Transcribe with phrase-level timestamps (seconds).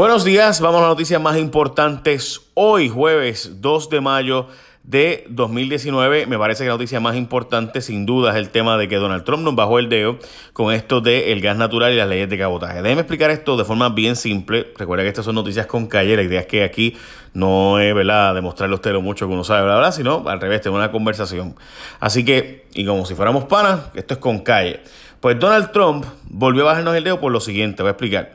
[0.00, 2.40] Buenos días, vamos a las noticias más importantes.
[2.54, 4.46] Hoy, jueves 2 de mayo
[4.82, 8.88] de 2019, me parece que la noticia más importante sin duda es el tema de
[8.88, 10.16] que Donald Trump nos bajó el dedo
[10.54, 12.80] con esto del gas natural y las leyes de cabotaje.
[12.80, 14.72] Déjeme explicar esto de forma bien simple.
[14.78, 16.96] Recuerda que estas son noticias con calle, la idea es que aquí
[17.34, 18.34] no es ¿verdad?
[18.34, 21.56] demostrarle a usted lo mucho que uno sabe, bla, sino al revés, tener una conversación.
[22.00, 24.80] Así que, y como si fuéramos panas, esto es con calle.
[25.20, 28.34] Pues Donald Trump volvió a bajarnos el dedo por lo siguiente, voy a explicar.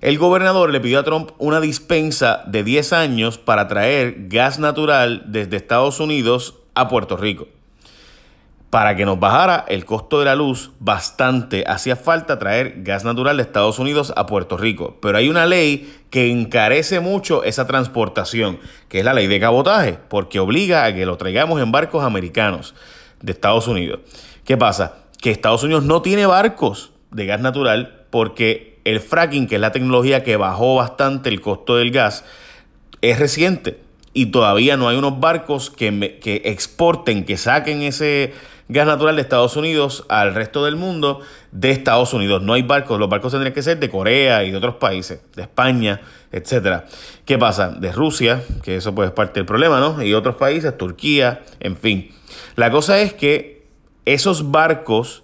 [0.00, 5.22] El gobernador le pidió a Trump una dispensa de 10 años para traer gas natural
[5.26, 7.48] desde Estados Unidos a Puerto Rico.
[8.74, 13.36] Para que nos bajara el costo de la luz bastante, hacía falta traer gas natural
[13.36, 14.96] de Estados Unidos a Puerto Rico.
[15.00, 18.58] Pero hay una ley que encarece mucho esa transportación,
[18.88, 22.74] que es la ley de cabotaje, porque obliga a que lo traigamos en barcos americanos
[23.22, 24.00] de Estados Unidos.
[24.44, 24.96] ¿Qué pasa?
[25.22, 29.72] Que Estados Unidos no tiene barcos de gas natural porque el fracking, que es la
[29.72, 32.24] tecnología que bajó bastante el costo del gas,
[33.00, 33.80] es reciente
[34.12, 38.32] y todavía no hay unos barcos que, que exporten, que saquen ese
[38.68, 42.42] gas natural de Estados Unidos al resto del mundo de Estados Unidos.
[42.42, 45.42] No hay barcos, los barcos tendrían que ser de Corea y de otros países, de
[45.42, 46.00] España,
[46.32, 46.86] etcétera.
[47.24, 47.70] ¿Qué pasa?
[47.70, 50.02] De Rusia, que eso pues es parte del problema, ¿no?
[50.02, 52.10] Y otros países, Turquía, en fin.
[52.56, 53.66] La cosa es que
[54.04, 55.23] esos barcos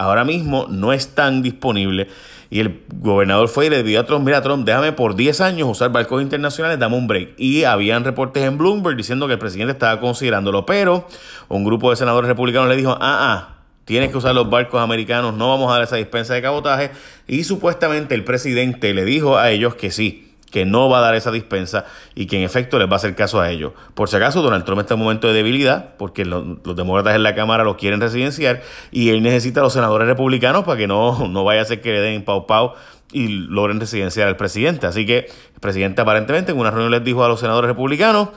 [0.00, 2.08] ahora mismo no están disponibles
[2.48, 5.68] y el gobernador fue y le pidió a Trump, mira Trump, déjame por 10 años
[5.68, 7.34] usar barcos internacionales, dame un break.
[7.36, 11.06] Y habían reportes en Bloomberg diciendo que el presidente estaba considerándolo, pero
[11.48, 15.34] un grupo de senadores republicanos le dijo, ah, ah, tienes que usar los barcos americanos,
[15.34, 16.90] no vamos a dar esa dispensa de cabotaje.
[17.28, 21.14] Y supuestamente el presidente le dijo a ellos que sí que no va a dar
[21.14, 21.84] esa dispensa
[22.14, 23.72] y que en efecto les va a hacer caso a ellos.
[23.94, 26.44] Por si acaso, Donald Trump está en un momento de debilidad porque los,
[26.76, 30.76] demócratas en la Cámara lo quieren residenciar y él necesita a los senadores republicanos para
[30.76, 32.74] que no, no vaya a ser que le den pau pau
[33.12, 34.86] y logren residenciar al presidente.
[34.86, 35.18] Así que
[35.54, 38.30] el presidente aparentemente en una reunión les dijo a los senadores republicanos,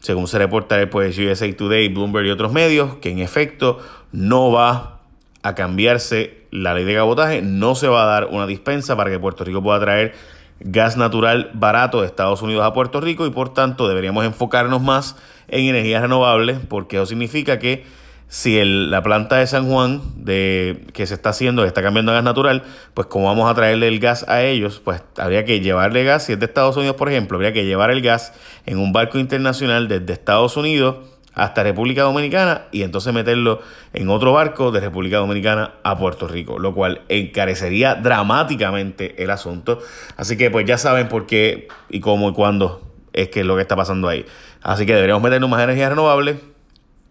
[0.00, 3.78] según se reporta pues USA Today, Bloomberg y otros medios, que en efecto
[4.12, 5.00] no va
[5.42, 9.18] a cambiarse la ley de cabotaje, no se va a dar una dispensa para que
[9.18, 10.14] Puerto Rico pueda traer
[10.60, 15.16] gas natural barato de Estados Unidos a Puerto Rico y por tanto deberíamos enfocarnos más
[15.48, 17.84] en energías renovables porque eso significa que
[18.28, 22.24] si la planta de San Juan de, que se está haciendo, está cambiando a gas
[22.24, 26.24] natural, pues como vamos a traerle el gas a ellos, pues habría que llevarle gas,
[26.24, 28.32] si es de Estados Unidos por ejemplo, habría que llevar el gas
[28.66, 33.60] en un barco internacional desde Estados Unidos hasta República Dominicana y entonces meterlo
[33.92, 39.80] en otro barco de República Dominicana a Puerto Rico, lo cual encarecería dramáticamente el asunto.
[40.16, 43.56] Así que pues ya saben por qué y cómo y cuándo es que es lo
[43.56, 44.24] que está pasando ahí.
[44.62, 46.36] Así que deberíamos meternos más energías renovables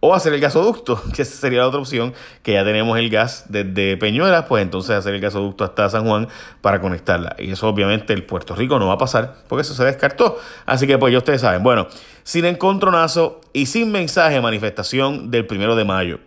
[0.06, 3.96] o hacer el gasoducto, que sería la otra opción, que ya tenemos el gas desde
[3.96, 6.28] Peñuelas, pues entonces hacer el gasoducto hasta San Juan
[6.60, 7.38] para conectarla.
[7.40, 10.38] Y eso obviamente el Puerto Rico no va a pasar, porque eso se descartó.
[10.66, 11.88] Así que pues ya ustedes saben, bueno,
[12.24, 16.20] sin encontronazo y sin mensaje de manifestación del primero de mayo.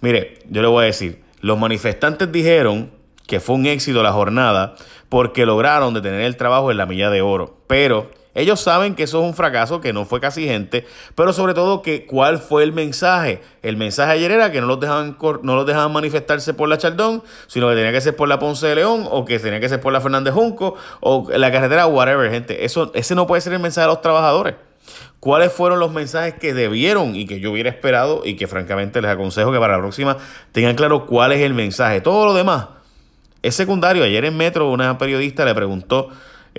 [0.00, 2.92] Mire, yo le voy a decir, los manifestantes dijeron
[3.26, 4.76] que fue un éxito la jornada
[5.08, 9.20] porque lograron detener el trabajo en la milla de oro, pero ellos saben que eso
[9.20, 12.72] es un fracaso, que no fue casi gente, pero sobre todo que cuál fue el
[12.72, 13.40] mensaje.
[13.62, 17.22] El mensaje ayer era que no los dejaban, no los dejaban manifestarse por la Chaldón,
[17.48, 19.80] sino que tenía que ser por la Ponce de León o que tenía que ser
[19.80, 22.64] por la Fernández Junco o la carretera, whatever, gente.
[22.64, 24.54] Eso, ese no puede ser el mensaje de los trabajadores.
[25.20, 29.10] ¿Cuáles fueron los mensajes que debieron y que yo hubiera esperado y que francamente les
[29.10, 30.16] aconsejo que para la próxima
[30.52, 32.00] tengan claro cuál es el mensaje?
[32.00, 32.68] Todo lo demás
[33.42, 34.04] es secundario.
[34.04, 36.10] Ayer en Metro una periodista le preguntó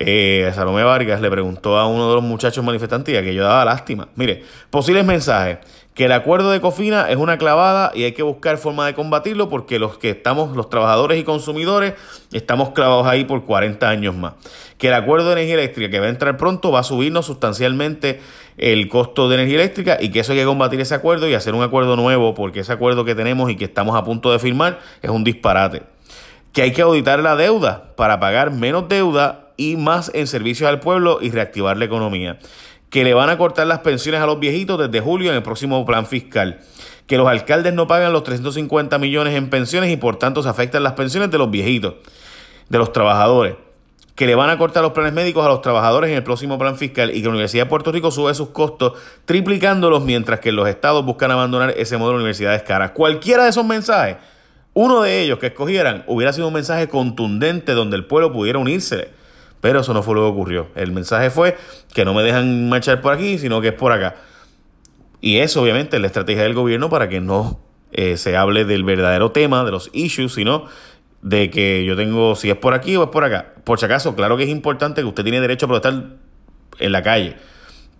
[0.02, 4.08] eh, Salomé Vargas le preguntó a uno de los muchachos manifestantes que yo daba lástima.
[4.16, 5.58] Mire, posibles mensajes.
[5.92, 9.50] Que el acuerdo de Cofina es una clavada y hay que buscar forma de combatirlo
[9.50, 11.92] porque los que estamos, los trabajadores y consumidores,
[12.32, 14.32] estamos clavados ahí por 40 años más.
[14.78, 18.20] Que el acuerdo de energía eléctrica que va a entrar pronto va a subirnos sustancialmente
[18.56, 21.54] el costo de energía eléctrica y que eso hay que combatir ese acuerdo y hacer
[21.54, 24.78] un acuerdo nuevo porque ese acuerdo que tenemos y que estamos a punto de firmar
[25.02, 25.82] es un disparate.
[26.54, 30.80] Que hay que auditar la deuda para pagar menos deuda y más en servicios al
[30.80, 32.38] pueblo y reactivar la economía.
[32.88, 35.84] Que le van a cortar las pensiones a los viejitos desde julio en el próximo
[35.84, 36.60] plan fiscal.
[37.06, 40.82] Que los alcaldes no pagan los 350 millones en pensiones y por tanto se afectan
[40.82, 41.96] las pensiones de los viejitos,
[42.70, 43.56] de los trabajadores.
[44.14, 46.78] Que le van a cortar los planes médicos a los trabajadores en el próximo plan
[46.78, 48.94] fiscal y que la Universidad de Puerto Rico sube sus costos
[49.26, 52.92] triplicándolos mientras que los estados buscan abandonar ese modelo de universidades caras.
[52.92, 54.16] Cualquiera de esos mensajes,
[54.72, 59.19] uno de ellos que escogieran, hubiera sido un mensaje contundente donde el pueblo pudiera unirse
[59.60, 60.68] pero eso no fue lo que ocurrió.
[60.74, 61.56] El mensaje fue
[61.94, 64.16] que no me dejan marchar por aquí, sino que es por acá.
[65.20, 67.60] Y eso obviamente es la estrategia del gobierno para que no
[67.92, 70.66] eh, se hable del verdadero tema, de los issues, sino
[71.22, 73.54] de que yo tengo, si es por aquí o es por acá.
[73.64, 76.16] Por si acaso, claro que es importante que usted tiene derecho a protestar
[76.78, 77.36] en la calle,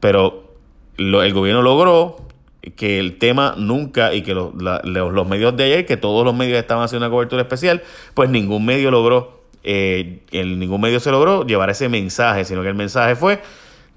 [0.00, 0.54] pero
[0.96, 2.28] el gobierno logró
[2.76, 6.58] que el tema nunca y que los, los, medios de ayer, que todos los medios
[6.58, 7.82] estaban haciendo una cobertura especial,
[8.14, 12.74] pues ningún medio logró, eh, ningún medio se logró llevar ese mensaje, sino que el
[12.74, 13.40] mensaje fue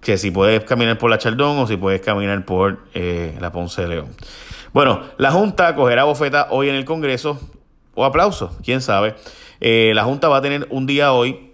[0.01, 3.83] que si puedes caminar por la Chaldón o si puedes caminar por eh, la Ponce
[3.83, 4.07] de León.
[4.73, 7.39] Bueno, la Junta cogerá bofeta hoy en el Congreso,
[7.95, 9.15] o aplauso, quién sabe.
[9.61, 11.52] Eh, la Junta va a tener un día hoy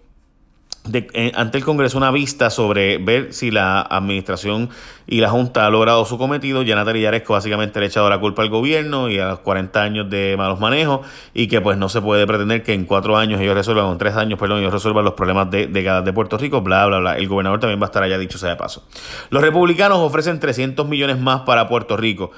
[0.93, 4.69] eh, ante el Congreso una vista sobre ver si la administración
[5.07, 6.61] y la Junta ha logrado su cometido.
[6.61, 10.09] Ya Natalia básicamente le ha echado la culpa al gobierno y a los 40 años
[10.09, 11.01] de malos manejos
[11.33, 13.97] y que pues no se puede pretender que en cuatro años ellos resuelvan, o en
[13.97, 17.17] tres años, perdón, ellos resuelvan los problemas de décadas de Puerto Rico, bla, bla, bla.
[17.17, 18.85] El gobernador también va a estar allá, dicho sea de paso.
[19.29, 22.31] Los republicanos ofrecen 300 millones más para Puerto Rico.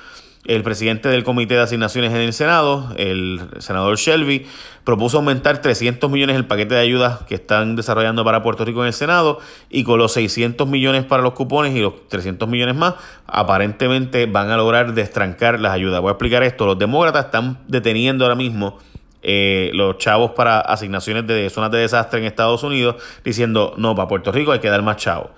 [0.46, 4.48] El presidente del Comité de Asignaciones en el Senado, el senador Shelby,
[4.84, 8.88] propuso aumentar 300 millones el paquete de ayudas que están desarrollando para Puerto Rico en
[8.88, 9.40] el Senado
[9.70, 12.96] y con los 600 millones para los cupones y los 300 millones más,
[13.28, 16.02] aparentemente van a lograr destrancar las ayudas.
[16.02, 16.66] Voy a explicar esto.
[16.66, 18.80] Los demócratas están deteniendo ahora mismo
[19.22, 24.08] eh, los chavos para asignaciones de zonas de desastre en Estados Unidos, diciendo, no, para
[24.08, 25.30] Puerto Rico hay que dar más chavos.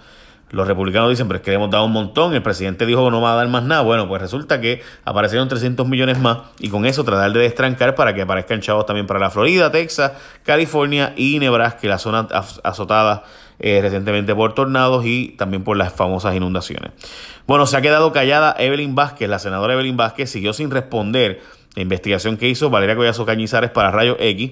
[0.53, 2.35] Los republicanos dicen, pero es que le hemos dado un montón.
[2.35, 3.81] El presidente dijo que no va a dar más nada.
[3.81, 8.13] Bueno, pues resulta que aparecieron 300 millones más y con eso tratar de destrancar para
[8.13, 10.11] que aparezcan chavos también para la Florida, Texas,
[10.43, 12.27] California y Nebraska, la zona
[12.63, 13.23] azotada
[13.59, 16.91] eh, recientemente por tornados y también por las famosas inundaciones.
[17.47, 21.41] Bueno, se ha quedado callada Evelyn Vázquez, la senadora Evelyn Vázquez siguió sin responder
[21.75, 24.51] la investigación que hizo Valeria Collazo Cañizares para Rayo X,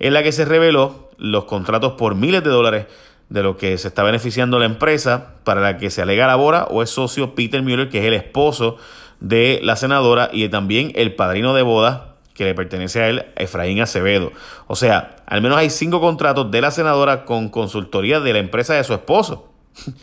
[0.00, 2.86] en la que se reveló los contratos por miles de dólares
[3.28, 6.82] de lo que se está beneficiando la empresa para la que se alega labora o
[6.82, 8.76] es socio Peter Mueller, que es el esposo
[9.20, 13.80] de la senadora y también el padrino de boda que le pertenece a él, Efraín
[13.80, 14.30] Acevedo.
[14.66, 18.74] O sea, al menos hay cinco contratos de la senadora con consultoría de la empresa
[18.74, 19.48] de su esposo.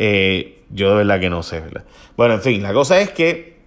[0.00, 1.60] Eh, yo de verdad que no sé,
[2.16, 3.57] Bueno, en fin, la cosa es que,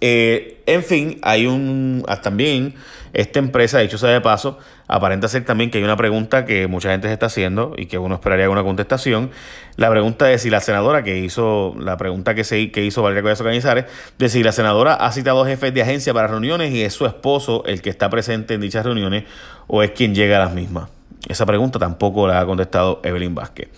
[0.00, 2.74] eh, en fin, hay un, ah, también
[3.12, 4.58] esta empresa, dicho sea de paso,
[4.88, 7.96] aparenta ser también que hay una pregunta que mucha gente se está haciendo y que
[7.96, 9.30] uno esperaría una contestación.
[9.76, 13.22] La pregunta es si la senadora que hizo, la pregunta que, se, que hizo Valeria
[13.22, 13.84] Collazo Cañizares,
[14.18, 17.64] de si la senadora ha citado jefes de agencia para reuniones y es su esposo
[17.66, 19.24] el que está presente en dichas reuniones
[19.68, 20.90] o es quien llega a las mismas.
[21.28, 23.68] Esa pregunta tampoco la ha contestado Evelyn Vázquez.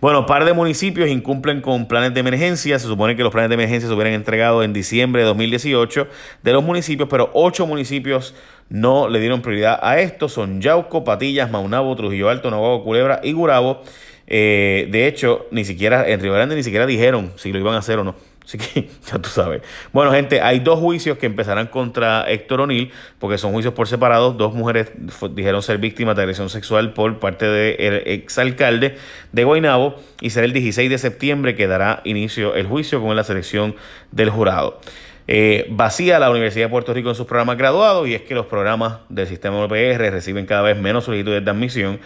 [0.00, 2.78] Bueno, par de municipios incumplen con planes de emergencia.
[2.78, 6.06] Se supone que los planes de emergencia se hubieran entregado en diciembre de 2018
[6.42, 8.34] de los municipios, pero ocho municipios
[8.68, 10.28] no le dieron prioridad a esto.
[10.28, 13.82] Son Yauco, Patillas, Maunabo, Trujillo Alto, Nahuatl, Culebra y Gurabo.
[14.28, 17.78] Eh, de hecho, ni siquiera en Río Grande ni siquiera dijeron si lo iban a
[17.78, 18.14] hacer o no.
[18.44, 19.62] Así que ya tú sabes.
[19.92, 24.32] Bueno, gente, hay dos juicios que empezarán contra Héctor O'Neill, porque son juicios por separado.
[24.32, 24.92] Dos mujeres
[25.30, 28.96] dijeron ser víctimas de agresión sexual por parte del exalcalde
[29.32, 33.24] de Guaynabo y será el 16 de septiembre que dará inicio el juicio con la
[33.24, 33.74] selección
[34.10, 34.80] del jurado.
[35.28, 38.46] Eh, vacía la Universidad de Puerto Rico en sus programas graduados y es que los
[38.46, 42.00] programas del sistema OPR reciben cada vez menos solicitudes de admisión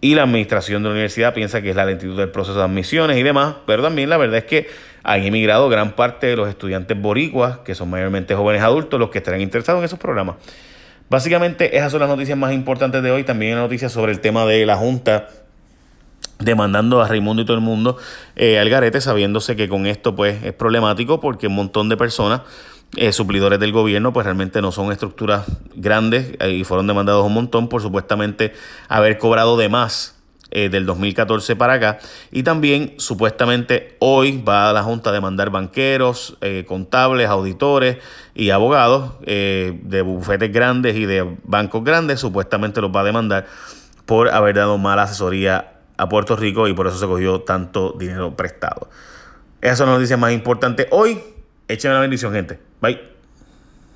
[0.00, 3.16] y la administración de la universidad piensa que es la lentitud del proceso de admisiones
[3.16, 4.68] y demás, pero también la verdad es que
[5.02, 9.18] han emigrado gran parte de los estudiantes boricuas, que son mayormente jóvenes adultos, los que
[9.18, 10.36] estarán interesados en esos programas.
[11.10, 14.44] Básicamente esas son las noticias más importantes de hoy, también hay noticias sobre el tema
[14.44, 15.28] de la Junta
[16.38, 17.96] demandando a Raimundo y todo el mundo
[18.36, 22.42] eh, al garete, sabiéndose que con esto pues es problemático porque un montón de personas
[22.96, 27.34] eh, suplidores del gobierno, pues realmente no son estructuras grandes eh, y fueron demandados un
[27.34, 28.54] montón por supuestamente
[28.88, 30.16] haber cobrado de más
[30.50, 31.98] eh, del 2014 para acá.
[32.32, 37.98] Y también supuestamente hoy va a la Junta a demandar banqueros, contables, auditores
[38.34, 43.46] y abogados de bufetes grandes y de bancos grandes, supuestamente los va a demandar
[44.06, 48.34] por haber dado mala asesoría a Puerto Rico y por eso se cogió tanto dinero
[48.34, 48.88] prestado.
[49.60, 51.20] Esas son las noticias más importantes hoy.
[51.66, 52.67] Échenme la bendición, gente.
[52.80, 53.17] バイ。